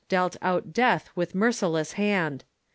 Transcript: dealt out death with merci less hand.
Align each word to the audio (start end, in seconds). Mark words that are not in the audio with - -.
dealt 0.09 0.35
out 0.41 0.73
death 0.73 1.11
with 1.15 1.35
merci 1.35 1.63
less 1.67 1.91
hand. 1.91 2.43